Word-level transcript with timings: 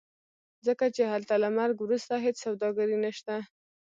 ځکه 0.67 0.85
چې 0.95 1.03
هلته 1.11 1.33
له 1.43 1.49
مرګ 1.57 1.77
وروسته 1.81 2.13
هېڅ 2.25 2.37
سوداګري 2.45 2.97
نشته. 3.05 3.35